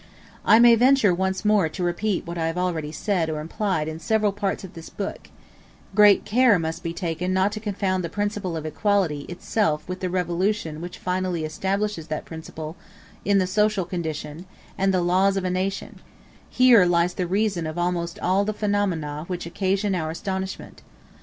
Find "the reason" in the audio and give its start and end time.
17.13-17.67